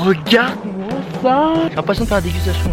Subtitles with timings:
[0.00, 0.88] regarde-moi
[1.22, 2.70] ça J'ai l'impression de faire la dégustation.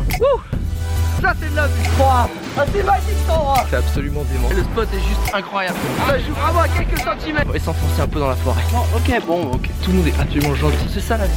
[1.21, 2.27] Ça c'est de la vie Ah
[2.73, 4.49] c'est magique cet endroit C'est absolument dément.
[4.49, 5.77] Le spot est juste incroyable.
[6.07, 8.61] Ça joue vraiment à quelques centimètres On va s'enfoncer un peu dans la forêt.
[8.95, 9.69] ok, bon, ok.
[9.83, 10.87] Tout le monde est absolument gentil.
[10.93, 11.33] C'est ça la vie.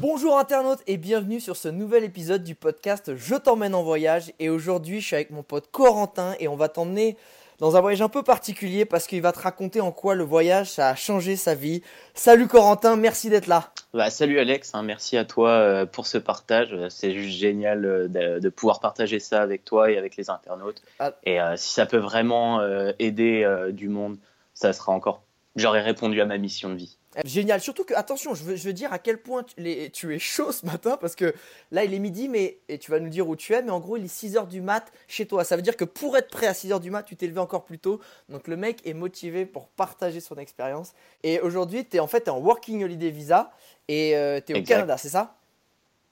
[0.00, 4.48] Bonjour internautes et bienvenue sur ce nouvel épisode du podcast Je t'emmène en voyage et
[4.48, 7.16] aujourd'hui je suis avec mon pote Corentin et on va t'emmener
[7.58, 10.70] dans un voyage un peu particulier parce qu'il va te raconter en quoi le voyage
[10.70, 11.82] ça a changé sa vie.
[12.14, 13.70] Salut Corentin, merci d'être là.
[13.92, 16.74] Bah, salut Alex, hein, merci à toi euh, pour ce partage.
[16.88, 20.82] C'est juste génial euh, de, de pouvoir partager ça avec toi et avec les internautes.
[20.98, 21.12] Ah.
[21.24, 24.16] Et euh, si ça peut vraiment euh, aider euh, du monde,
[24.54, 25.22] ça sera encore.
[25.56, 26.96] J'aurais répondu à ma mission de vie.
[27.24, 30.14] Génial, surtout que, attention, je veux, je veux dire à quel point tu, les- tu
[30.14, 31.34] es chaud ce matin parce que
[31.70, 33.80] là il est midi, mais et tu vas nous dire où tu es, mais en
[33.80, 35.44] gros il est 6h du mat chez toi.
[35.44, 37.64] Ça veut dire que pour être prêt à 6h du mat, tu t'es levé encore
[37.64, 38.00] plus tôt.
[38.28, 40.92] Donc le mec est motivé pour partager son expérience.
[41.22, 43.52] Et aujourd'hui, tu es en fait en Working Holiday Visa
[43.88, 44.10] et
[44.46, 44.66] tu es au Exact.
[44.74, 45.36] Canada, c'est ça?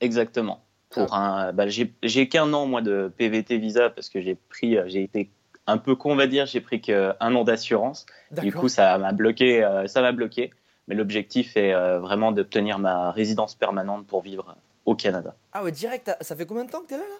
[0.00, 0.62] Exactement.
[0.90, 4.84] Pour un, bah, j'ai qu'un an moi de PVT visa parce que j'ai pris, euh,
[4.88, 5.30] j'ai été
[5.66, 8.04] un peu con on va dire, j'ai pris qu'un an d'assurance.
[8.42, 10.50] Du coup ça m'a bloqué, euh, ça m'a bloqué.
[10.88, 15.34] Mais l'objectif est euh, vraiment d'obtenir ma résidence permanente pour vivre au Canada.
[15.52, 17.16] Ah ouais, direct, ça fait combien de temps que tu es là, là?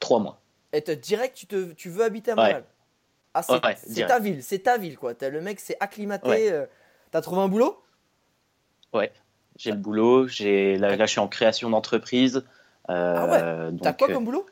[0.00, 0.38] Trois mois.
[0.72, 2.40] Et direct, tu, te, tu veux habiter à Ouais.
[2.42, 2.64] Montréal
[3.32, 4.08] Ah, c'est Ouais, c'est direct.
[4.10, 5.14] ta ville, c'est ta ville quoi.
[5.14, 6.28] T'as- le mec s'est acclimaté.
[6.28, 6.52] Ouais.
[6.52, 6.66] euh,
[7.10, 7.80] T'as trouvé un boulot?
[8.92, 9.12] Ouais,
[9.56, 10.26] j'ai le boulot.
[10.28, 12.44] J'ai là, là, je suis en création d'entreprise.
[12.90, 14.44] Euh, Ah ouais T'as quoi comme boulot?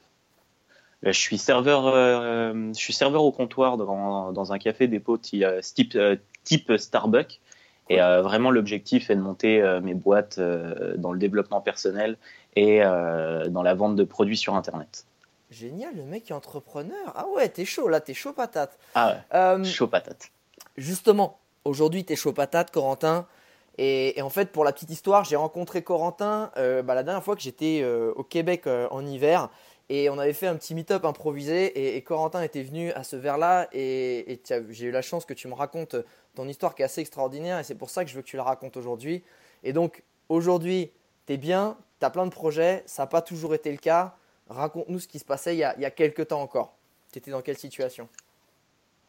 [1.03, 1.87] je suis serveur.
[1.93, 5.99] je suis serveur au comptoir dans, dans un café dépôt ti- euh, type,
[6.45, 7.41] type Starbucks.
[7.89, 12.17] Et euh, vraiment, l'objectif est de monter euh, mes boîtes euh, dans le développement personnel
[12.57, 15.07] et dans la vente de produits sur Internet.
[15.51, 17.13] Génial, le mec est entrepreneur.
[17.15, 18.79] Ah ouais, t'es chaud là, t'es chaud patate.
[18.95, 20.31] Ah ouais, Euh, chaud patate.
[20.77, 23.27] justement, aujourd'hui t'es chaud patate, Corentin.
[23.79, 27.23] Et, et en fait, pour la petite histoire, j'ai rencontré Corentin euh, bah, la dernière
[27.25, 29.49] fois que j'étais euh, au Québec en hiver.
[29.95, 31.97] Et on avait fait un petit meet-up improvisé.
[31.97, 33.69] Et, Corentin était venu à ce verre-là.
[33.75, 34.41] Et,
[34.71, 35.97] j'ai eu la chance que tu me racontes
[36.35, 37.59] ton histoire qui est assez extraordinaire.
[37.59, 39.23] Et c'est pour ça que je veux que tu la racontes aujourd'hui.
[39.65, 40.91] Et donc, aujourd'hui,
[41.27, 42.83] t'es bien, t'as plein de projets.
[42.87, 44.17] Ça n'a pas toujours été le cas.
[44.49, 46.75] Raconte-nous ce qui se passait il y a, il y a quelques temps encore.
[47.13, 48.09] T'étais dans quelle situation?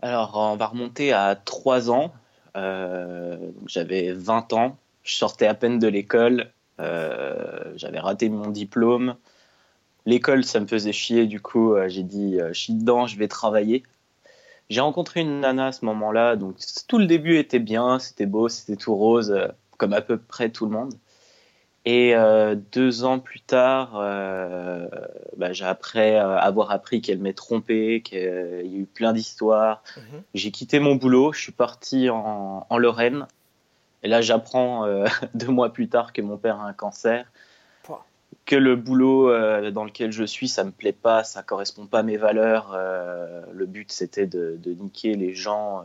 [0.02, 2.14] Alors, on va remonter à 3 ans.
[2.58, 3.38] Euh,
[3.68, 4.78] J'avais 20 ans.
[5.04, 6.52] Je sortais à peine de l'école.
[6.82, 9.16] Euh, J'avais raté mon diplôme.
[10.06, 11.28] L'école, ça me faisait chier.
[11.28, 13.84] Du coup, euh, j'ai dit, euh, je suis dedans, je vais travailler.
[14.70, 16.36] J'ai rencontré une nana à ce moment-là.
[16.36, 18.00] Donc, tout le début était bien.
[18.00, 19.48] C'était beau, c'était tout rose, euh,
[19.78, 20.94] comme à peu près tout le monde.
[21.86, 24.88] Et euh, deux ans plus tard, euh,
[25.36, 29.84] bah, j'ai après euh, avoir appris qu'elle m'ait trompé, qu'il y a eu plein d'histoires.
[29.98, 30.22] Mhm.
[30.34, 33.28] J'ai quitté mon boulot, je suis parti en, en Lorraine.
[34.02, 34.86] Et là, j'apprends
[35.34, 37.26] deux mois plus tard que mon père a un cancer.
[38.46, 42.00] Que le boulot euh, dans lequel je suis, ça me plaît pas, ça correspond pas
[42.00, 42.74] à mes valeurs.
[42.76, 45.80] euh, le but, c'était de, de niquer les gens.
[45.80, 45.84] euh,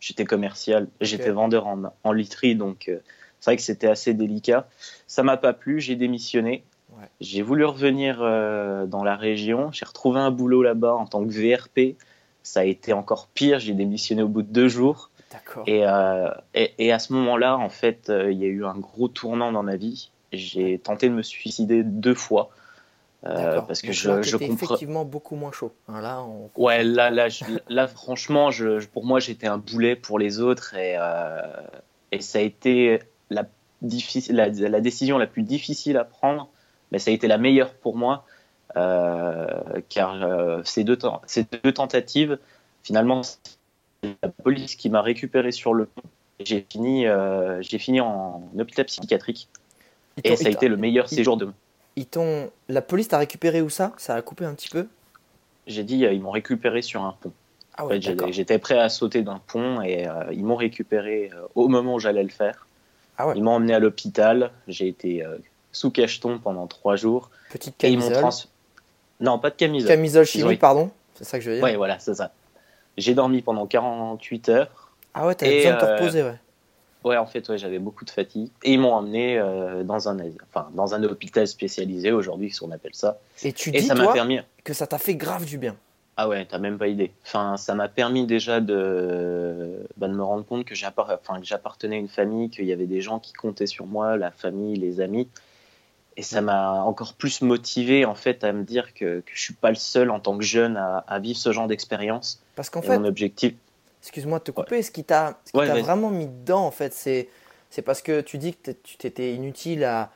[0.00, 2.98] J'étais commercial, j'étais vendeur en, en literie, donc euh,
[3.38, 4.66] c'est vrai que c'était assez délicat.
[5.06, 6.64] Ça m'a pas plu, j'ai démissionné.
[6.98, 7.06] Ouais.
[7.20, 9.70] J'ai voulu revenir dans la région.
[9.72, 11.96] J'ai retrouvé un boulot là-bas en tant que VRP.
[12.42, 13.60] Ça a été encore pire.
[13.60, 15.10] J'ai démissionné au bout de deux jours.
[15.30, 15.62] D'accord.
[15.66, 15.84] Et,
[16.54, 19.62] et, et à ce moment-là, en fait, il y a eu un gros tournant dans
[19.62, 20.10] ma vie.
[20.32, 22.50] J'ai tenté de me suicider deux fois.
[23.26, 24.54] Euh, parce que Donc je, je comprends.
[24.54, 25.72] effectivement beaucoup moins chaud.
[25.88, 26.50] Hein, là, on...
[26.56, 30.74] Ouais, là, là, je- là franchement, je, pour moi, j'étais un boulet pour les autres
[30.74, 31.42] et, euh,
[32.12, 33.44] et ça a été la,
[33.82, 36.48] difficile, la, la décision la plus difficile à prendre,
[36.92, 38.24] mais ça a été la meilleure pour moi,
[38.76, 39.46] euh,
[39.90, 42.38] car ces, deux, temps- ces deux tentatives,
[42.82, 46.02] finalement, c'est la police qui m'a récupéré sur le pont.
[46.42, 47.04] J'ai fini,
[47.60, 49.50] j'ai fini en hôpital psychiatrique
[50.22, 51.48] et ça a été le meilleur ils- séjour de
[51.96, 53.92] ils t'ont- La police t'a récupéré où ça?
[53.96, 54.86] Ça a coupé un petit peu?
[55.66, 57.32] J'ai dit, euh, ils m'ont récupéré sur un pont.
[57.76, 61.30] Ah En ouais, fait, j'étais- prêt à sauter d'un pont et euh, ils m'ont récupéré
[61.34, 62.66] euh, au moment où j'allais le faire.
[63.18, 63.34] Ah ouais.
[63.36, 64.50] Ils m'ont emmené à l'hôpital.
[64.68, 65.36] J'ai été euh,
[65.72, 67.30] sous cacheton pendant trois jours.
[67.50, 68.16] Petite Et ils camisole.
[68.22, 68.30] trans...
[69.20, 69.88] Non, pas de camisole.
[69.88, 72.32] Camisole ont chimique, pardon C'est ça que je veux dire Ouais, voilà, c'est ça.
[72.96, 74.90] J'ai dormi pendant 48 heures.
[75.14, 76.38] Ah ouais, t'avais Et, besoin de te reposer, ouais.
[77.04, 78.50] Ouais, en fait, ouais, j'avais beaucoup de fatigue.
[78.62, 80.18] Et ils m'ont emmené euh, dans, un,
[80.52, 83.18] enfin, dans un hôpital spécialisé, aujourd'hui, si on appelle ça.
[83.42, 84.40] Et tu Et dis, ça toi, permis.
[84.64, 85.76] que ça t'a fait grave du bien.
[86.16, 87.12] Ah ouais, t'as même pas idée.
[87.24, 92.08] Enfin, ça m'a permis déjà de, bah, de me rendre compte que j'appartenais à une
[92.08, 95.28] famille, qu'il y avait des gens qui comptaient sur moi, la famille, les amis.
[96.18, 99.54] Et ça m'a encore plus motivé en fait à me dire que, que je suis
[99.54, 102.42] pas le seul en tant que jeune à, à vivre ce genre d'expérience.
[102.56, 103.54] Parce qu'en fait, mon objectif,
[104.02, 108.02] excuse-moi de te couper, ce qui t'a Ouais, vraiment mis dedans, en fait, c'est parce
[108.02, 110.10] que tu dis que tu t'étais inutile à,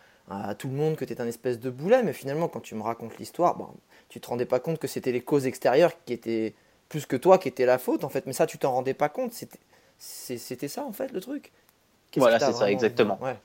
[0.59, 2.83] tout le monde, que tu étais un espèce de boulet, mais finalement, quand tu me
[2.83, 3.69] racontes l'histoire, bon,
[4.09, 6.55] tu te rendais pas compte que c'était les causes extérieures qui étaient
[6.89, 8.27] plus que toi qui étaient la faute, en fait.
[8.27, 9.33] Mais ça, tu t'en rendais pas compte.
[9.99, 11.53] C'était ça, en fait, le truc.
[12.17, 13.19] Voilà, c'est ça, exactement.
[13.21, 13.37] Ouais.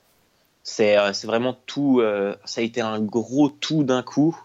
[0.62, 2.02] C'est vraiment tout.
[2.44, 4.38] ça a été un gros tout d'un coup.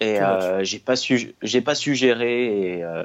[0.00, 3.04] Et euh, j'ai pas su, j'ai pas su gérer et, euh,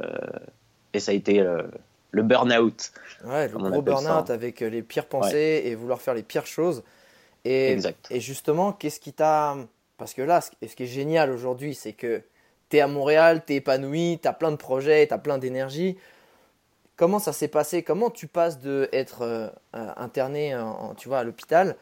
[0.93, 1.63] et ça a été euh,
[2.11, 2.91] le burn-out.
[3.23, 6.83] Ouais, le gros burn-out avec les pires pensées et vouloir faire les pires choses.
[7.43, 8.07] Et, exact.
[8.11, 9.57] et justement, qu'est-ce qui t'a.
[9.97, 12.21] Parce que là, ce qui est génial aujourd'hui, c'est que
[12.69, 15.37] tu es à Montréal, tu es épanoui, tu as plein de projets, tu as plein
[15.37, 15.97] d'énergie.
[16.95, 17.83] Comment ça s'est passé?
[17.83, 21.75] Comment tu passes de être interné en, tu vois, à l'hôpital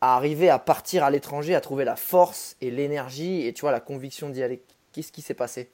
[0.00, 3.72] à arriver à partir à l'étranger, à trouver la force et l'énergie et tu vois
[3.72, 4.62] la conviction d'y aller?
[4.92, 5.70] Qu'est-ce qui s'est passé?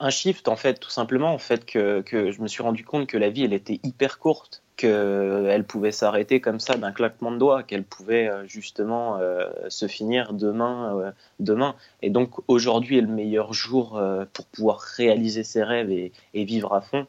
[0.00, 3.08] Un shift en fait, tout simplement en fait que, que, je me suis rendu compte
[3.08, 7.38] que la vie elle était hyper courte, qu'elle pouvait s'arrêter comme ça d'un claquement de
[7.38, 11.10] doigts, qu'elle pouvait euh, justement euh, se finir demain, euh,
[11.40, 11.74] demain.
[12.02, 14.00] Et donc aujourd'hui est le meilleur jour
[14.32, 17.06] pour pouvoir réaliser ses rêves et, vivre à fond.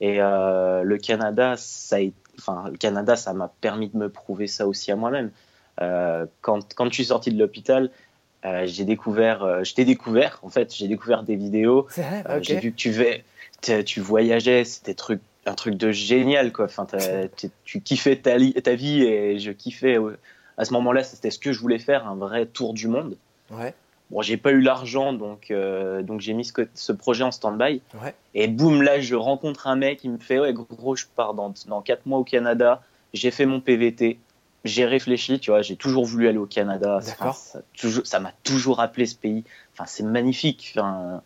[0.00, 1.96] Et le Canada, ça
[2.38, 5.30] enfin, le Canada, ça m'a permis de me prouver ça aussi à moi-même.
[5.80, 7.90] Euh, quand, quand je suis sorti de l'hôpital,
[8.44, 11.86] euh, j'ai découvert, euh, je t'ai découvert, en fait, j'ai découvert des vidéos.
[12.40, 13.24] J'ai vu que tu, vais,
[13.84, 16.66] tu voyageais, c'était truc, un truc de génial, quoi.
[16.66, 16.86] Enfin,
[17.64, 19.96] tu kiffais ta, ta, vie et je kiffais.
[20.56, 23.16] à ce moment-là, c'était ce que je voulais faire, un vrai tour du monde.
[23.50, 23.74] Ouais.
[24.10, 27.82] Bon, j'ai pas eu l'argent, donc, euh, donc j'ai mis ce, projet en stand-by.
[28.34, 31.52] Et boum, là, je rencontre un mec, il me fait Ouais, gros, je pars dans,
[31.66, 32.82] dans 4 mois au Canada.
[33.12, 34.18] J'ai fait mon PVT.
[34.64, 37.00] J'ai réfléchi, tu vois, j'ai toujours voulu aller au Canada.
[38.04, 39.44] ça m'a toujours appelé ce pays.
[39.72, 40.74] Enfin, c'est magnifique.
[40.76, 41.22] Enfin,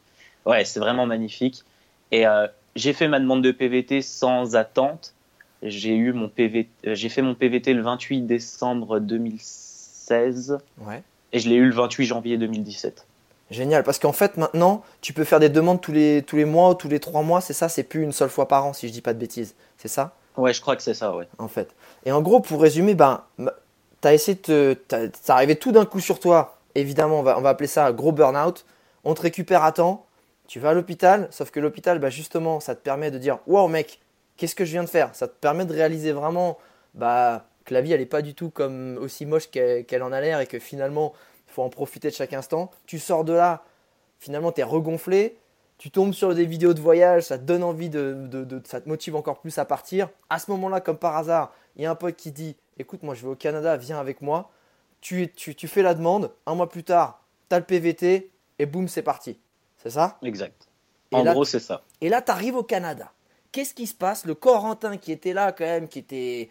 [0.46, 1.64] ouais, c'est vraiment magnifique.
[2.11, 2.46] Et euh,
[2.76, 5.14] j'ai fait ma demande de PVT sans attente.
[5.62, 10.58] J'ai eu mon PVT, euh, j'ai fait mon PVT le 28 décembre 2016.
[10.78, 11.02] Ouais
[11.32, 13.06] et je l'ai eu le 28 janvier 2017.
[13.50, 16.70] Génial, parce qu'en fait maintenant, tu peux faire des demandes tous les, tous les mois
[16.70, 18.88] ou tous les trois mois, c'est ça, c'est plus une seule fois par an si
[18.88, 20.14] je dis pas de bêtises, c'est ça?
[20.37, 21.29] Ouais, je crois que c'est ça, ouais.
[21.38, 21.75] En fait.
[22.05, 25.11] Et en gros, pour résumer, ben, tu as essayé de te.
[25.20, 28.64] Ça arrivait tout d'un coup sur toi, évidemment, on va, appeler ça un gros burn-out.
[29.05, 30.06] On te récupère à temps,
[30.46, 33.69] tu vas à l'hôpital, sauf que l'hôpital, bah, justement, ça te permet de dire Waouh,
[33.69, 34.00] mec,
[34.37, 35.14] qu'est-ce que je viens de faire?
[35.14, 36.58] Ça te permet de réaliser vraiment
[36.94, 40.20] bah, que la vie elle est pas du tout comme aussi moche qu'elle en a
[40.20, 41.12] l'air et que finalement
[41.49, 42.70] il faut en profiter de chaque instant.
[42.87, 43.64] Tu sors de là,
[44.19, 45.37] finalement tu es regonflé,
[45.82, 49.17] tu tombes sur des vidéos de voyage, ça te donne envie de, ça te motive
[49.17, 50.08] encore plus à partir.
[50.31, 53.17] À ce moment-là, comme par hasard, il y a un pote qui dit écoute moi
[53.17, 54.52] je vais au Canada, viens avec moi.
[55.00, 58.31] Tu, tu, tu fais la demande, un mois plus tard, tu as le PVT
[58.61, 59.40] et boum c'est parti.
[59.76, 60.19] C'est ça?
[60.23, 60.69] Exact.
[61.11, 61.82] En gros c'est ça.
[62.00, 63.11] Et là tu arrives au Canada.
[63.50, 64.25] Qu'est-ce qui se passe?
[64.25, 66.49] Le Corentin qui était là quand même, qui était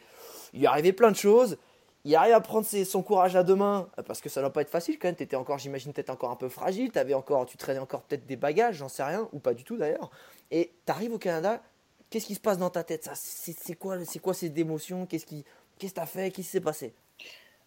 [0.52, 1.58] il lui arrivait plein de choses.
[2.04, 4.62] Il arrive à prendre son courage à deux mains, parce que ça ne doit pas
[4.62, 5.16] être facile quand même.
[5.16, 6.92] Tu étais encore, j'imagine, peut-être encore un peu fragile.
[6.96, 9.78] Avais encore, tu traînais encore peut-être des bagages, j'en sais rien, ou pas du tout
[9.78, 10.10] d'ailleurs.
[10.50, 11.62] Et tu arrives au Canada,
[12.10, 13.04] qu'est-ce qui se passe dans ta tête?
[13.04, 15.06] Ça C'est quoi, quoi ces émotions?
[15.06, 15.46] Qu'est-ce qui,
[15.78, 16.32] qu'est-ce que tu as fait?
[16.32, 16.94] Qu'est-ce qui s'est passé?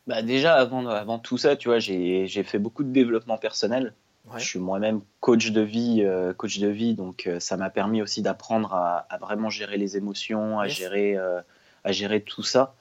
[0.07, 3.95] Bah déjà, avant, avant tout ça, tu vois, j'ai fait beaucoup de développement personnel.
[4.37, 8.01] Je suis moi-même coach de vie, euh, coach de vie, donc euh, ça m'a permis
[8.01, 11.43] aussi d'apprendre à, vraiment gérer les émotions, à gérer euh,
[11.85, 12.75] à gérer tout ça.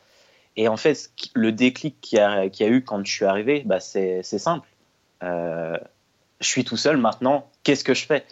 [0.55, 3.63] Et en fait, le déclic qu'il y, a, y a eu quand je suis arrivé,
[3.65, 4.67] bah c'est simple.
[5.23, 5.77] Euh,
[6.41, 7.47] je suis tout seul maintenant.
[7.63, 8.25] Qu'est-ce que je fais?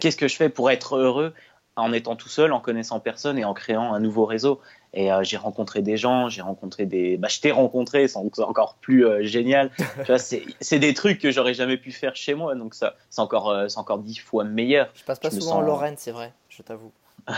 [0.00, 1.34] Qu'est-ce que je fais pour être heureux
[1.76, 4.60] en étant tout seul, en connaissant personne et en créant un nouveau réseau?
[4.92, 7.16] Et euh, j'ai rencontré des gens, j'ai rencontré des.
[7.16, 9.72] Bah, je t'ai rencontré, c'est encore plus euh, génial.
[10.60, 13.78] c'est des trucs que j'aurais jamais pu faire chez moi, donc ça, c'est encore, c'est
[13.78, 14.90] encore dix fois meilleur.
[14.94, 16.92] Je passe pas souvent en Lorraine, c'est vrai, je t'avoue.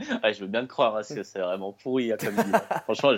[0.00, 2.36] je veux bien te croire, parce que c'est vraiment pourri hein, comme
[2.84, 3.12] Franchement,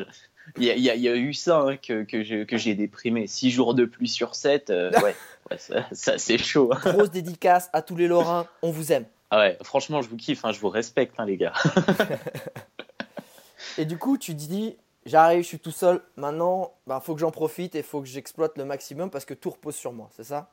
[0.56, 3.26] il y, y, a eu ça hein, que, que j'ai déprimé.
[3.26, 5.14] 6 jours de pluie sur 7, euh, ouais,
[5.92, 6.70] ça, c'est chaud.
[6.72, 6.92] Hein.
[6.92, 9.04] Grosse dédicace à tous les Lorrains, on vous aime.
[9.30, 11.52] Ah ouais, franchement, je vous kiffe, je vous respecte, les gars.
[13.78, 17.14] et du coup, tu te dis, j'arrive, je suis tout seul, maintenant, il bah, faut
[17.14, 19.92] que j'en profite et il faut que j'exploite le maximum parce que tout repose sur
[19.92, 20.52] moi, c'est ça?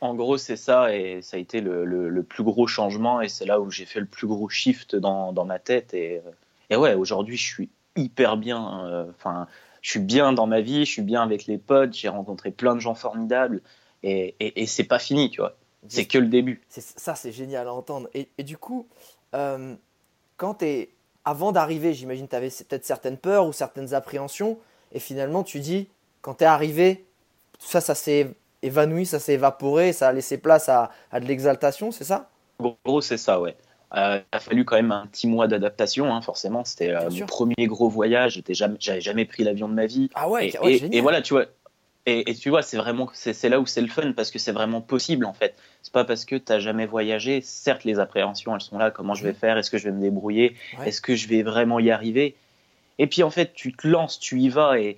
[0.00, 3.60] En gros, c'est ça, et ça a été le, plus gros changement, et c'est là
[3.60, 5.94] où j'ai fait le plus gros shift dans, ma tête.
[5.94, 6.22] Et,
[6.70, 8.84] et ouais, aujourd'hui, je suis hyper bien.
[8.86, 9.46] Euh, enfin,
[9.82, 12.74] je suis bien dans ma vie, je suis bien avec les potes, j'ai rencontré plein
[12.74, 13.60] de gens formidables,
[14.02, 15.56] et, et, c'est pas fini, tu vois.
[15.88, 16.60] C'est que le début.
[16.68, 18.08] Ça, c'est génial à entendre.
[18.14, 18.86] Et, du coup,
[19.34, 19.74] euh,
[20.36, 20.90] quand es,
[21.24, 24.58] avant d'arriver, j'imagine, tu avais peut-être certaines peurs ou certaines appréhensions,
[24.92, 25.88] et finalement, tu dis,
[26.22, 27.04] quand tu es arrivé,
[27.58, 31.90] tout ça, ça s'est évanoui, ça s'est évaporé, ça a laissé place à, de l'exaltation,
[31.90, 33.56] c'est ça En gros, c'est ça, ouais.
[33.96, 36.64] Euh, il a fallu quand même un petit mois d'adaptation, hein, forcément.
[36.64, 37.20] C'était euh, sûr.
[37.20, 38.42] mon premier gros voyage.
[38.50, 40.10] Jamais, j'avais jamais pris l'avion de ma vie.
[40.14, 41.46] Ah ouais, et, ouais, et- voilà, tu vois.
[42.04, 44.52] Et, et tu vois, c'est vraiment, c'est là où c'est le fun parce que c'est
[44.52, 45.54] vraiment possible en fait.
[45.82, 47.40] C'est pas parce que t'as jamais voyagé.
[47.42, 48.90] Certes, les appréhensions, elles sont là.
[48.90, 49.58] Comment je vais faire?
[49.58, 50.56] Est-ce que je vais me débrouiller?
[50.78, 50.88] Ouais.
[50.88, 52.34] Est-ce que je vais vraiment y arriver?
[52.98, 54.96] Et puis en fait, tu te lances, tu y vas et,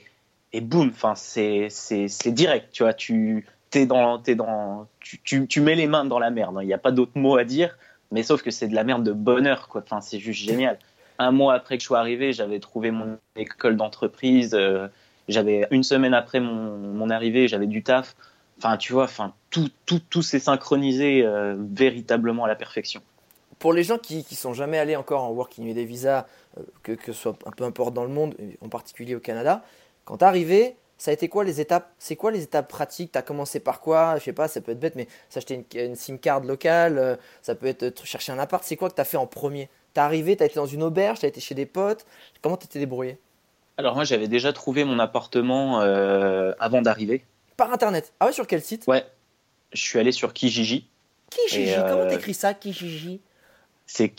[0.53, 0.91] et boum.
[0.91, 2.69] Enfin, c'est, c'est, direct.
[2.73, 6.31] Tu vois, tu t'es dans, t'es dans, tu, tu, tu mets les mains dans la
[6.31, 6.57] merde.
[6.59, 6.63] hein.
[6.63, 7.79] Il n'y a pas d'autre mot à dire.
[8.13, 9.83] Mais sauf que c'est de la merde de bonheur, quoi.
[9.85, 10.79] Enfin, c'est juste génial.
[11.19, 14.55] Un mois après que je sois arrivé, j'avais trouvé mon école d'entreprise.
[14.55, 14.89] euh,
[15.29, 18.17] j'avais une semaine après mon, mon arrivée, j'avais du taf.
[18.59, 23.01] Enfin, tu vois, enfin, tout, tout, tout s'est synchronisé euh, véritablement à la perfection.
[23.59, 26.27] Pour les gens qui qui sont jamais allés encore en Working Holiday Visa,
[26.59, 29.63] euh, que, ce soit un peu importe dans le monde, en particulier au Canada,
[30.05, 31.93] quand t'es arrivé, ça a été quoi les étapes?
[31.99, 33.13] C'est quoi les étapes pratiques?
[33.13, 34.17] T'as commencé par quoi?
[34.19, 37.17] Je sais pas, ça peut être bête, mais s'acheter une, une SIM card locale, euh,
[37.43, 38.63] ça peut être euh, chercher un appart.
[38.65, 39.69] C'est quoi que t'as fait en premier?
[39.95, 42.05] T'es arrivé, t'as été dans une auberge, t'as été chez des potes.
[42.43, 43.19] Comment t'étais débrouillé?
[43.77, 47.25] Alors moi, j'avais déjà trouvé mon appartement euh, avant d'arriver.
[47.57, 48.13] Par internet.
[48.21, 48.87] Ah ouais, sur quel site?
[48.87, 49.07] Ouais,
[49.73, 50.87] je suis allé sur Kijiji.
[51.31, 51.73] Kijiji.
[51.75, 53.21] Euh, Comment t'écris ça, Kijiji?
[53.87, 54.11] C'est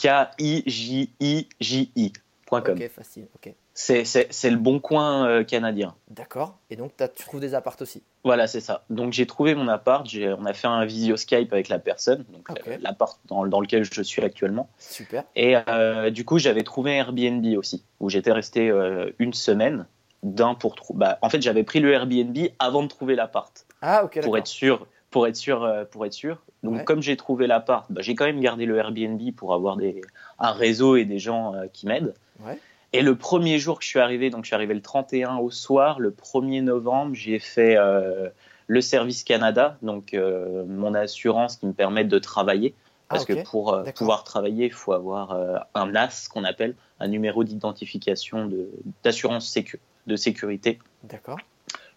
[1.51, 2.75] K-I-J-I-J-I.com.
[2.75, 3.27] Ok, facile.
[3.35, 3.53] Ok.
[3.83, 5.95] C'est le bon coin euh, canadien.
[6.09, 6.57] D'accord.
[6.69, 8.03] Et donc tu trouves des apparts aussi.
[8.23, 8.83] Voilà, c'est ça.
[8.89, 12.23] Donc j'ai trouvé mon appart, j'ai- on a fait un visio Skype avec la personne,
[12.31, 14.69] donc euh, l'appart dans, dans lequel je suis actuellement.
[14.77, 15.23] Super.
[15.35, 18.71] Et euh, du coup, j'avais trouvé Airbnb aussi, où j'étais resté
[19.19, 19.87] une semaine
[20.23, 24.21] d'un pour bah, en fait, j'avais pris le Airbnb avant de trouver l'appart Ah ok,
[24.21, 26.37] pour être sûr, pour être sûr, pour être sûr.
[26.61, 26.83] Donc Ouais.
[26.83, 30.01] comme j'ai trouvé l'appart, bah, j'ai quand même gardé le Airbnb pour avoir des,
[30.37, 32.13] un réseau et des gens qui m'aident.
[32.45, 32.59] Ouais.
[32.93, 35.49] Et le premier jour que je suis arrivé, donc je suis arrivé le 31 au
[35.49, 38.29] soir, le 1er novembre, j'ai fait euh,
[38.67, 42.73] le service Canada, donc euh, mon assurance qui me permet de travailler.
[43.07, 45.37] Ah, Parce que pour euh, pouvoir travailler, il faut avoir
[45.73, 48.69] un NAS qu'on appelle, un numéro d'identification de-
[49.03, 51.37] d'assurance sécu, de sécurité, D'accord.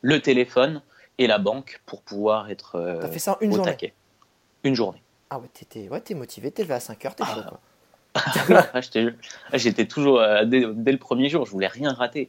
[0.00, 0.80] le téléphone
[1.18, 3.94] et la banque pour pouvoir être T'as fait ça une au journée taquet.
[4.64, 5.02] Une journée.
[5.30, 7.34] Ah ouais, t'étais ouais, t'es motivé, t'es levé à 5h, t'es Ah.
[7.34, 7.60] chaud quoi.
[8.14, 9.06] Ah, j'étais-
[9.52, 12.28] ah, J'étais toujours, euh, dès, dès le premier jour, je voulais rien rater.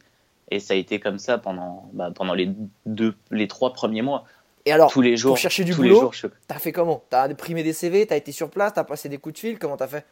[0.51, 2.49] Et ça a été comme ça pendant, bah, pendant les,
[2.85, 4.25] deux, les trois premiers mois.
[4.65, 5.37] Et alors, tous les jours.
[5.37, 7.03] chercher du tous boulot je, t'as fait comment?
[7.09, 9.77] T'as imprimé des CV, t'as été sur place, t'as passé des coups de fil, comment
[9.77, 10.05] t'as fait?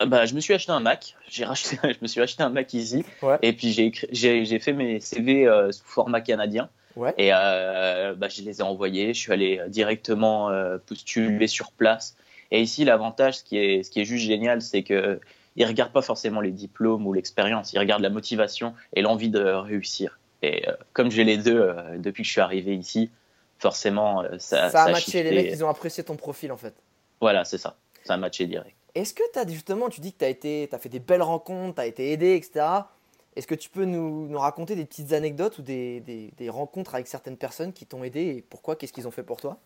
[0.00, 1.14] Ah bah, je me suis acheté un Mac.
[1.28, 3.04] J'ai racheté, je me suis acheté un Mac ici.
[3.22, 3.38] Ouais.
[3.42, 3.70] Et puis
[4.12, 6.68] j'ai fait mes CV euh, sous format canadien.
[6.96, 7.14] Ouais.
[7.18, 9.14] Et euh, bah, je les ai envoyés.
[9.14, 12.16] Je suis allé directement euh, postuler sur place.
[12.50, 15.20] Et ici, l'avantage, ce qui est, ce qui est juste génial, c'est que
[15.56, 17.72] ils regardent pas forcément les diplômes ou l'expérience.
[17.72, 20.18] Ils regardent la motivation et l'envie de réussir.
[20.42, 23.10] Et euh, comme j'ai les deux euh, depuis que je suis arrivé ici,
[23.58, 26.56] forcément, euh, ça, Ça a ça matché, les mecs, ils ont apprécié ton profil en
[26.56, 26.74] fait.
[27.20, 27.76] Voilà, c'est ça.
[28.04, 28.74] Ça a matché direct.
[28.94, 31.86] Est-ce que t'as justement, tu dis que t'as été, t'as fait des belles rencontres, t'as
[31.86, 32.66] été aidé, etc.
[33.36, 36.94] Est-ce que tu peux nous, nous raconter des petites anecdotes ou des, des- des rencontres
[36.94, 39.58] avec certaines personnes qui t'ont aidé et pourquoi Qu'est-ce qu'ils ont fait pour toi?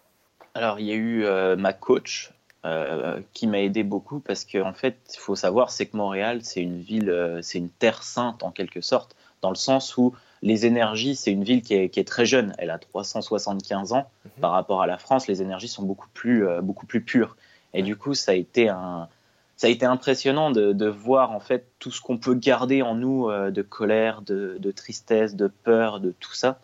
[0.54, 2.32] Alors, il y a eu euh, ma coach
[2.64, 6.40] euh, qui m'a aidé beaucoup parce qu'en en fait, il faut savoir, c'est que Montréal,
[6.42, 10.14] c'est une ville, euh, c'est une terre sainte en quelque sorte, dans le sens où
[10.40, 12.54] les énergies, c'est une ville qui est, qui est très jeune.
[12.56, 14.08] Elle a 375 ans.
[14.24, 14.30] Mhm.
[14.40, 17.36] Par rapport à la France, les énergies sont beaucoup plus, euh, beaucoup plus pures.
[17.74, 19.08] Et du coup, ça a été un,
[19.56, 22.94] ça a été impressionnant de, de voir en fait tout ce qu'on peut garder en
[22.94, 26.60] nous de colère, de, de tristesse, de peur, de tout ça.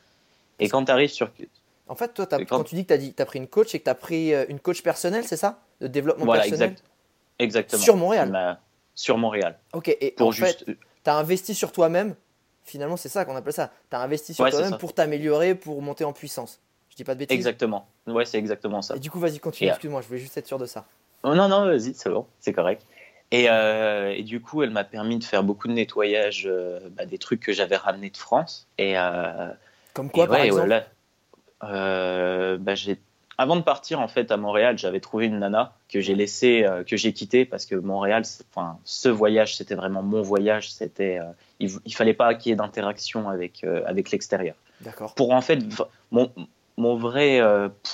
[0.61, 1.31] Et quand tu arrives sur,
[1.89, 2.65] En fait, toi, quand- quand...
[2.65, 4.83] tu dis que tu as pris une coach et que tu as pris une coach
[4.83, 5.59] personnelle, c'est ça?
[5.81, 6.85] De développement voilà, personnel exact,
[7.39, 7.83] exactement.
[7.83, 8.61] Sur Montréal m'a-
[8.95, 9.59] Sur Montréal.
[9.73, 10.65] Ok, et Pour en juste.
[10.67, 12.15] fait, tu as investi sur toi-même.
[12.65, 13.71] Finalement, c'est ça qu'on appelle ça.
[13.91, 16.61] Tu as investi sur Ouais, toi-même pour t'améliorer, pour monter en puissance.
[16.91, 17.89] Je dis pas de bêtises Exactement.
[18.07, 18.97] Ouais, c'est exactement ça.
[18.97, 20.85] Et du coup, vas-y, continue, Et, euh, excuse-moi, je voulais juste être sûr de ça.
[21.23, 22.85] Oh, non, non, vas-y, c'est bon, c'est correct.
[23.31, 27.07] Et, euh, et du coup, elle m'a permis de faire beaucoup de nettoyage euh, bah,
[27.07, 28.67] des trucs que j'avais ramenés de France.
[28.77, 29.49] Et, euh,
[29.95, 30.87] Comme quoi, et par ouais, exemple voilà.
[31.65, 32.99] Euh, bah, j'ai-
[33.41, 36.85] Avant de partir en fait à Montréal, j'avais trouvé une nana que j'ai laissé, euh,
[36.85, 40.71] que j'ai quitté parce que Montréal, enfin, ce voyage, c'était vraiment mon voyage.
[40.71, 41.25] C'était, euh,
[41.59, 44.57] il, il fallait pas qu'il y ait d'interaction avec euh, avec l'extérieur.
[44.83, 45.15] D'accord.
[45.15, 45.61] pour en fait
[46.11, 46.31] mon,
[46.77, 47.41] mon vrai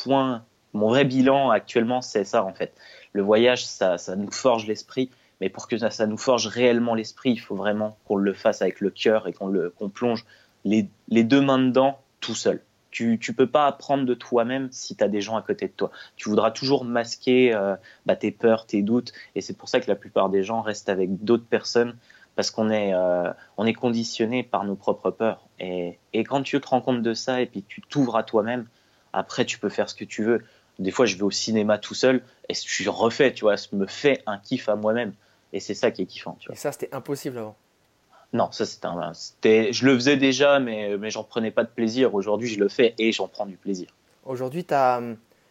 [0.03, 2.75] point, mon vrai bilan actuellement, c'est ça en fait.
[3.13, 5.11] Le voyage, ça, ça nous forge l'esprit,
[5.41, 8.63] mais pour que ça, ça nous forge réellement l'esprit, il faut vraiment qu'on le fasse
[8.63, 10.25] avec le cœur et qu'on le qu'on plonge
[10.65, 12.61] les, les deux mains dedans tout seul.
[12.97, 15.73] Tu tu peux pas apprendre de toi-même si tu as des gens à côté de
[15.73, 15.91] toi.
[16.17, 17.77] Tu voudras toujours masquer euh,
[18.07, 20.89] bah, tes peurs, tes doutes, et c'est pour ça que la plupart des gens restent
[20.89, 21.95] avec d'autres personnes
[22.37, 25.47] parce qu'on est, euh, on est conditionné par nos propres peurs.
[25.59, 28.67] Et, quand tu te rends compte de ça et puis tu t'ouvres à toi-même,
[29.13, 30.43] après tu peux faire ce que tu veux.
[30.79, 33.87] Des fois, je vais au cinéma tout seul et je refais, tu vois, je me
[33.87, 35.13] fais un kiff à moi-même.
[35.53, 36.39] Et c'est ça qui est kiffant.
[36.51, 37.57] Et ça, c'était impossible avant.
[38.33, 41.69] Non, ça c'était un, c'était, je le faisais déjà, mais mais j'en prenais pas de
[41.69, 42.15] plaisir.
[42.15, 43.89] Aujourd'hui, je le fais et j'en prends du plaisir.
[44.25, 45.01] Aujourd'hui, t'as,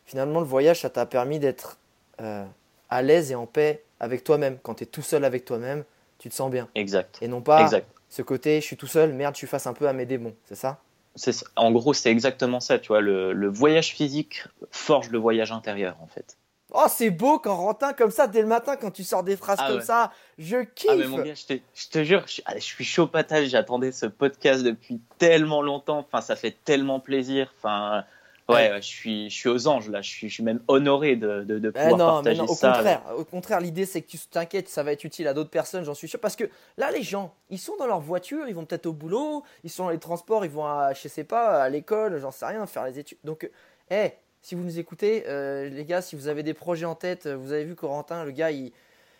[0.05, 1.77] finalement, le voyage, ça t'a permis d'être
[2.21, 2.45] euh,
[2.89, 4.57] à l'aise et en paix avec toi-même.
[4.61, 5.83] Quand tu es tout seul avec toi-même,
[6.19, 6.67] tu te sens bien.
[6.75, 7.17] Exact.
[7.21, 7.87] Et non pas Exact.
[8.09, 10.35] ce côté, je suis tout seul, merde, je suis face un peu à mes démons.
[10.45, 10.79] C'est ça?
[11.15, 12.77] C'est en gros, c'est exactement ça.
[12.77, 16.37] Tu vois, le, le voyage physique forge le voyage intérieur, en fait.
[16.77, 19.57] Oh, c'est beau quand Rantin comme ça dès le matin quand tu sors des phrases
[19.61, 19.83] Ah comme ouais.
[19.85, 20.11] ça.
[20.37, 20.89] Je kiffe.
[20.91, 23.45] Ah mais mon gars, je te, je te jure, je, suis- je suis chaud patate,
[23.45, 28.03] j'attendais ce podcast depuis tellement longtemps, enfin ça fait tellement plaisir, enfin
[28.49, 31.15] ouais, ouais, je suis, je suis aux anges là, je suis, je suis même honoré
[31.15, 31.97] de, de, de Eh pouvoir mais
[32.31, 32.73] partager non, au ça.
[32.73, 35.83] contraire, au contraire, l'idée c'est que tu t'inquiètes, ça va être utile à d'autres personnes,
[35.85, 36.19] j'en suis sûr.
[36.19, 36.43] Parce que
[36.77, 39.85] là, les gens, ils sont dans leur voiture, ils vont peut-être au boulot, ils sont
[39.85, 42.83] dans les transports, ils vont à, je sais pas, à l'école, j'en sais rien, faire
[42.85, 43.17] les études.
[43.23, 43.49] Donc,
[43.89, 44.11] eh,
[44.45, 47.35] si vous nous écoutez, euh, les gars, si vous avez des projets en tête, euh,
[47.35, 48.71] vous avez vu Corentin, le gars, il,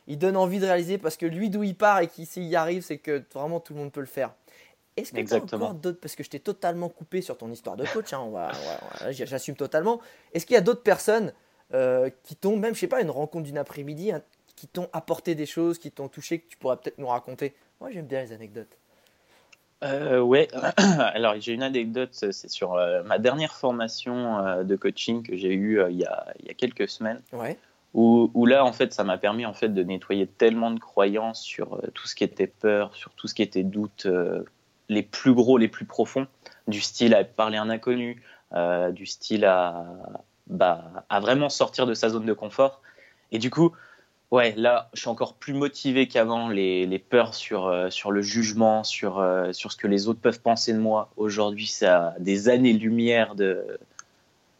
[0.05, 2.55] il donne envie de réaliser parce que lui, d'où il part et qu'il s'il y
[2.55, 4.35] arrive, c'est que vraiment tout le monde peut le faire.
[4.95, 7.75] Est-ce que tu as encore d'autres, parce que je t'ai totalement coupé sur ton histoire
[7.75, 8.51] de coach, hein, on va,
[9.01, 9.99] on va- j'assume totalement.
[10.31, 11.33] Est-ce qu'il y a d'autres personnes
[11.73, 14.21] euh, qui t'ont, même, je sais pas, une rencontre d'une après-midi, hein,
[14.55, 17.55] qui t'ont apporté des choses, qui t'ont touché, que tu pourrais peut-être nous raconter?
[17.81, 18.77] Moi, j'aime bien les anecdotes.
[19.85, 25.23] Euh, ouais, alors j'ai une anecdote, c'est sur euh, ma dernière formation euh, de coaching
[25.23, 27.21] que j'ai eue euh, il, y a, il y a quelques semaines.
[27.31, 27.57] Ouais.
[27.93, 31.41] où, où là, en fait, ça m'a permis en fait de nettoyer tellement de croyances
[31.41, 34.07] sur tout ce qui était peur, sur tout ce qui était doute,
[34.89, 36.27] les plus gros, les plus profonds,
[36.67, 38.21] du style à parler à un inconnu,
[38.91, 39.85] du style à,
[40.47, 42.81] bah, à vraiment sortir de sa zone de confort.
[43.31, 43.71] Et du coup,
[44.31, 46.49] ouais, là, je suis encore plus motivé qu'avant.
[46.49, 50.19] Les, les peurs sur, euh, sur le jugement, sur, euh, sur ce que les autres
[50.19, 51.09] peuvent penser de moi.
[51.17, 53.79] Aujourd'hui, c'est à des années-lumière de,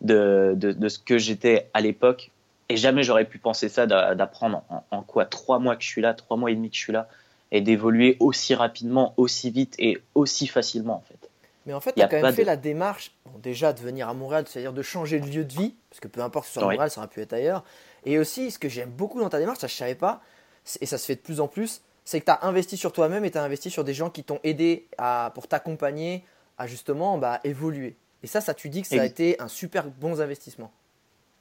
[0.02, 2.32] de, de, de ce que j'étais à l'époque.
[2.70, 5.88] Et jamais j'aurais pu penser ça d'a- d'apprendre en, en quoi trois mois que je
[5.88, 7.08] suis là, trois mois et demi que je suis là,
[7.52, 11.30] et d'évoluer aussi rapidement, aussi vite et aussi facilement en fait.
[11.68, 13.80] Mais en fait, tu as a quand même fait de- la démarche, bon, déjà de
[13.80, 16.54] venir à Montréal, c'est-à-dire de changer de lieu de vie, parce que peu importe que
[16.54, 16.72] ce soit à.
[16.72, 17.64] Montréal, ça aurait pu être ailleurs.
[18.06, 20.22] Et aussi, ce que j'aime beaucoup dans ta démarche, ça je savais pas,
[20.80, 23.26] et ça se fait de plus en plus, c'est que tu as investi sur toi-même
[23.26, 26.24] et tu as investi sur des gens qui t'ont aidé à, pour t'accompagner
[26.58, 27.96] à justement bah, évoluer.
[28.24, 30.72] Et ça, ça tu dis que ça a été un super bon investissement.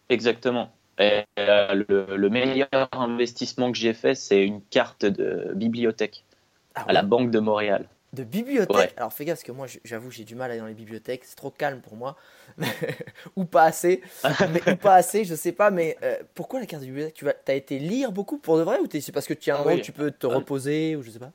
[0.08, 0.70] Exactement.
[0.98, 6.24] Et, euh, le, le meilleur investissement que j'ai fait, c'est une carte de bibliothèque
[6.74, 7.88] Ah à la Banque de Montréal.
[8.14, 8.76] De bibliothèque.
[8.76, 8.92] Ouais.
[8.96, 11.24] Alors fais gaffe, parce que moi, j'avoue, j'ai du mal à aller dans les bibliothèques,
[11.24, 12.16] c'est trop calme pour moi.
[13.36, 14.02] ou pas assez.
[14.52, 17.14] mais, ou pas assez, je sais pas, mais euh, pourquoi la carte de bibliothèque?
[17.14, 19.54] Tu vas, as été lire beaucoup pour de vrai ou c'est parce que tu as
[19.54, 20.34] un Ah moment où tu peux te Ah.
[20.36, 21.32] reposer ou je sais pas?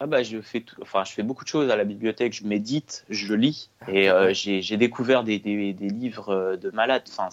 [0.00, 2.44] Ah bah je fais tout- enfin je fais beaucoup de choses à la bibliothèque, je
[2.44, 4.34] médite, je lis et Ah, euh, ouais.
[4.34, 7.04] j'ai découvert des, des, des livres euh, de malades.
[7.08, 7.28] Enfin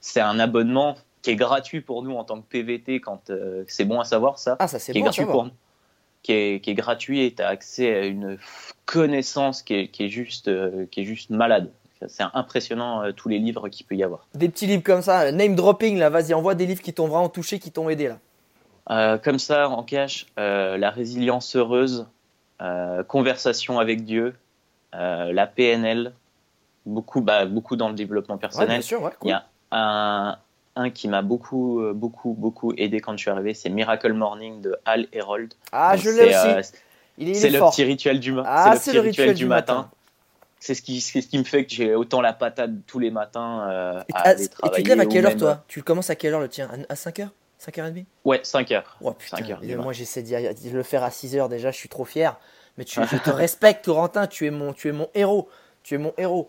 [0.00, 3.84] c'est un abonnement qui est gratuit pour nous en tant que PVT quand euh, c'est
[3.84, 4.56] bon à savoir ça.
[4.60, 5.36] Ah, ça c'est bon à gratuit savoir.
[5.36, 5.52] pour nous,
[6.24, 8.38] qui est, qui est gratuit et tu as accès à une
[8.86, 11.70] connaissance qui est, qui est juste euh, qui est juste malade.
[12.08, 14.26] C'est impressionnant euh, tous les livres qu'il peut y avoir.
[14.34, 17.28] Des petits livres comme ça, name dropping là, vas-y, envoie des livres qui t'ont vraiment
[17.28, 18.18] touché, qui t'ont aidé là.
[18.90, 22.06] Euh, comme ça, en cash, euh, la résilience heureuse,
[23.08, 24.34] conversation avec Dieu,
[24.92, 26.14] la PNL,
[26.86, 28.68] beaucoup, bah, beaucoup dans le développement Ouais, personnel.
[28.68, 29.30] bien sûr, ouais, Il cool.
[29.30, 30.38] y a un,
[30.76, 34.60] un qui m'a beaucoup, euh, beaucoup, beaucoup aidé quand je suis arrivé, c'est Miracle Morning
[34.60, 35.54] de Hal Herold.
[35.72, 36.36] Ah, Donc, je l'ai c'est, aussi.
[36.36, 36.62] euh,
[37.34, 37.70] c'est est le fort.
[37.72, 39.74] petit rituel du, ma- Ah, c'est le petit rituel, du matin.
[39.76, 39.90] matin.
[40.60, 43.68] C'est ce qui, ce qui me fait que j'ai autant la patate tous les matins
[43.70, 46.08] euh, Et, à aller et tu te lèves à quelle heure même- toi Tu commences
[46.10, 46.70] à quelle heure le tien?
[46.88, 48.96] À 5h 5h30 Ouais, 5 heures.
[49.02, 49.82] Oh putain, Cinq heures du et mat.
[49.82, 52.38] moi j'essaie de le faire à 6h déjà, je suis trop fier.
[52.78, 55.48] Mais tu, je te respecte, Corentin, tu es mon, tu es mon héros.
[55.82, 56.48] Tu es mon héros.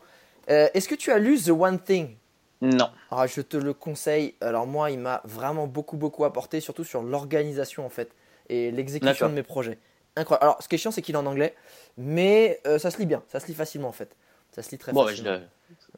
[0.49, 2.15] Euh, Est-ce que tu as lu The One Thing?
[2.61, 2.89] Non.
[3.11, 4.35] Ah, je te le conseille.
[4.41, 8.11] Alors moi, il m'a vraiment beaucoup beaucoup apporté, surtout sur l'organisation en fait
[8.49, 9.77] et l'exécution de mes projets.
[10.15, 10.43] Incroyable.
[10.43, 11.55] Alors ce qui est chiant, c'est qu'il est en anglais,
[11.97, 14.15] mais euh, ça se lit bien, ça se lit facilement en fait.
[14.51, 15.31] Ça se lit très Bon, je facilement.
[15.31, 15.41] le-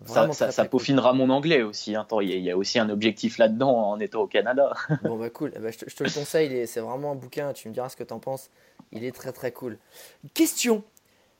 [0.08, 0.70] ça, ça, ça cool.
[0.72, 1.96] peaufinera mon anglais aussi.
[1.96, 2.02] hein.
[2.02, 4.74] Attends, il y, a- il y a aussi un objectif là-dedans en étant au Canada.
[5.04, 7.12] Bon bah cool, Eh ben, je, te, je te le conseille, il est- c'est vraiment
[7.12, 8.50] un bouquin, tu me diras ce que t'en penses.
[8.92, 9.78] Il est très très cool.
[10.34, 10.84] Question,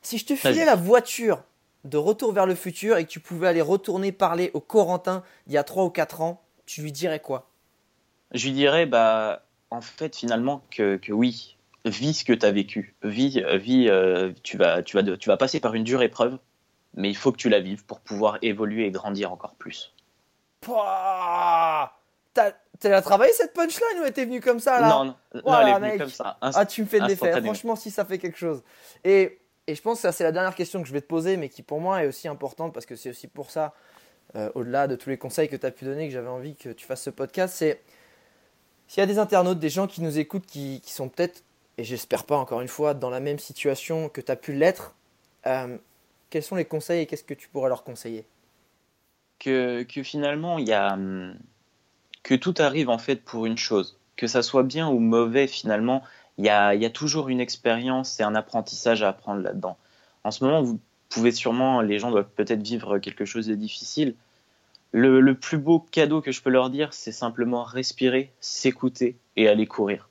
[0.02, 1.42] si je te filais la voiture
[1.84, 5.52] de retour vers le futur et que tu pouvais aller retourner parler au Corentin il
[5.52, 7.48] y a 3 ou 4 ans, tu lui dirais quoi?
[8.32, 12.50] Je lui dirais, bah, en fait, finalement, que, que oui, vis ce que tu as
[12.50, 12.94] vécu.
[13.02, 16.38] Vis, vis euh, tu, vas, tu, vas de- tu vas passer par une dure épreuve,
[16.94, 19.94] mais il faut que tu la vives pour pouvoir évoluer et grandir encore plus.
[20.60, 21.92] Pouah
[22.34, 24.88] T'as t'as travaillé cette punchline ou elle était venue comme ça là?
[24.88, 25.98] Non, non, non, Voilà, elle est venue mec.
[26.00, 26.36] comme ça.
[26.40, 27.24] Ah, tu me fais de l'effet.
[27.26, 27.52] instantanément.
[27.54, 28.62] Franchement, si ça fait quelque chose.
[29.04, 31.36] Et, et je pense que ça, c'est la dernière question que je vais te poser,
[31.36, 33.74] mais qui pour moi est aussi importante parce que c'est aussi pour ça,
[34.34, 36.70] euh, au-delà de tous les conseils que tu as pu donner, que j'avais envie que
[36.70, 37.54] tu fasses ce podcast.
[37.54, 37.82] C'est
[38.86, 41.44] S'il y a des internautes, des gens qui nous écoutent, qui, qui sont peut-être,
[41.76, 44.94] et j'espère pas encore une fois, dans la même situation que tu as pu l'être,
[45.46, 45.76] euh,
[46.30, 48.24] quels sont les conseils et qu'est-ce que tu pourrais leur conseiller?
[49.38, 51.38] Que, que, finalement, il y a hum,
[52.22, 56.02] que tout arrive en fait pour une chose, que ça soit bien ou mauvais finalement,
[56.38, 59.76] il y a, y a toujours une expérience et un apprentissage à apprendre là-dedans.
[60.24, 64.14] En ce moment, vous pouvez sûrement, les gens doivent peut-être vivre quelque chose de difficile.
[64.92, 69.48] Le, le, plus beau cadeau que je peux leur dire, c'est simplement respirer, s'écouter et
[69.48, 70.08] aller courir.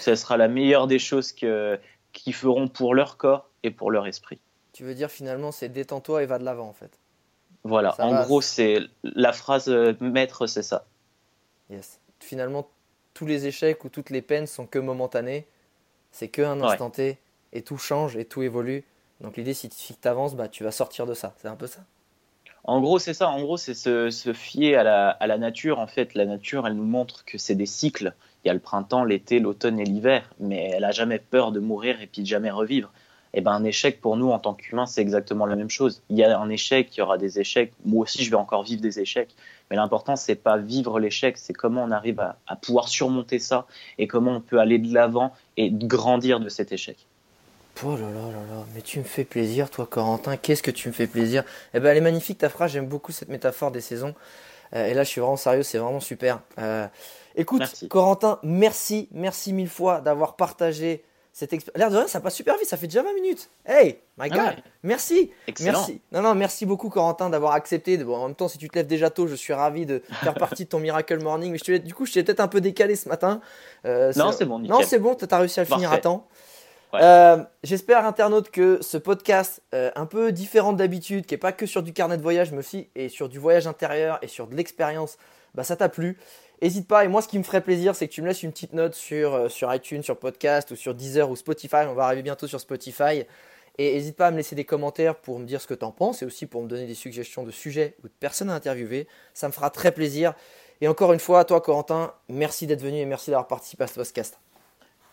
[0.00, 1.78] Ce sera la meilleure des choses que,
[2.12, 4.38] qu'ils feront pour leur corps et pour leur esprit.
[4.72, 6.98] Tu veux dire finalement, c'est détends-toi et va de l'avant en fait.
[7.64, 9.68] Voilà, ça en va, gros, c'est la phrase
[10.00, 10.86] maître, c'est ça.
[11.70, 12.00] Yes.
[12.20, 12.68] Finalement,
[13.14, 15.46] tous les échecs ou toutes les peines sont que momentanés.
[16.10, 17.18] C'est que un instant T
[17.52, 18.84] et tout change et tout évolue.
[19.20, 21.34] Donc l'idée, si tu avances, bah, tu vas sortir de ça.
[21.38, 21.84] C'est un peu ça.
[22.64, 23.28] En gros, c'est ça.
[23.28, 25.78] En gros, c'est se, se, fier à la, à la, nature.
[25.78, 28.14] En fait, la nature, elle nous montre que c'est des cycles.
[28.42, 30.30] Il y a le printemps, l'été, l'automne et l'hiver.
[30.40, 32.92] Mais elle a jamais peur de mourir et puis de jamais revivre.
[33.34, 36.02] Et ben, un échec pour nous en tant qu'humains, c'est exactement la même chose.
[36.08, 37.72] Il y a un échec, il y aura des échecs.
[37.84, 39.34] Moi aussi, je vais encore vivre des échecs.
[39.70, 43.66] Mais l'important, c'est pas vivre l'échec, c'est comment on arrive à, à, pouvoir surmonter ça
[43.98, 47.06] et comment on peut aller de l'avant et grandir de cet échec.
[47.82, 50.36] Oh là là là là, mais tu me fais plaisir, toi, Corentin.
[50.36, 51.42] Qu'est-ce que tu me fais plaisir?
[51.74, 52.70] Eh ben, elle est magnifique ta phrase.
[52.70, 54.14] J'aime beaucoup cette métaphore des saisons.
[54.74, 56.40] Euh, et là, je suis vraiment sérieux, c'est vraiment super.
[56.58, 56.86] Euh,
[57.34, 57.88] écoute, merci.
[57.88, 61.04] Corentin, merci, merci mille fois d'avoir partagé.
[61.74, 63.50] L'air de rien, ça passe super vite, ça fait déjà 20 minutes.
[63.66, 64.56] Hey, my God, ah ouais.
[64.84, 65.32] merci.
[65.48, 65.72] Excellent.
[65.78, 66.00] Merci.
[66.12, 67.96] Non, non, merci beaucoup, Corentin, d'avoir accepté.
[67.98, 70.34] Bon, en même temps, si tu te lèves déjà tôt, je suis ravi de faire
[70.34, 71.50] partie de ton Miracle Morning.
[71.50, 73.40] Mais je te, du coup, je t'ai peut-être un peu décalé ce matin.
[73.84, 74.60] Euh, non, c'est bon.
[74.60, 74.76] Nickel.
[74.76, 75.82] Non, c'est bon, tu as réussi à le Parfait.
[75.82, 76.28] finir à temps.
[76.92, 77.00] Ouais.
[77.02, 81.66] Euh, J'espère, internaute, que ce podcast, euh, un peu différent d'habitude, qui n'est pas que
[81.66, 84.54] sur du carnet de voyage, mais aussi et sur du voyage intérieur et sur de
[84.54, 85.18] l'expérience,
[85.56, 86.16] bah, ça t'a plu.
[86.62, 88.52] N'hésite pas, et moi ce qui me ferait plaisir, c'est que tu me laisses une
[88.52, 91.84] petite note sur, euh, sur iTunes, sur podcast ou sur Deezer ou Spotify.
[91.88, 93.24] On va arriver bientôt sur Spotify.
[93.76, 95.90] Et n'hésite pas à me laisser des commentaires pour me dire ce que tu en
[95.90, 99.08] penses et aussi pour me donner des suggestions de sujets ou de personnes à interviewer.
[99.34, 100.34] Ça me fera très plaisir.
[100.80, 103.86] Et encore une fois, à toi Corentin, merci d'être venu et merci d'avoir participé à
[103.88, 104.38] ce podcast.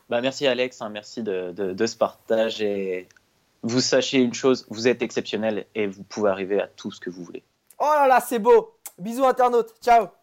[0.09, 2.61] Bah, merci Alex, hein, merci de, de, de ce partage.
[2.61, 3.07] Et
[3.63, 7.09] vous sachez une chose, vous êtes exceptionnel et vous pouvez arriver à tout ce que
[7.09, 7.43] vous voulez.
[7.79, 10.20] Oh là là, c'est beau Bisous internautes, ciao